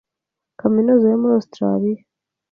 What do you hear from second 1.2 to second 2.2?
muri Australia